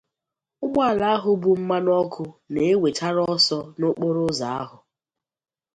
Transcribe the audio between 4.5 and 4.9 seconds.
ahụ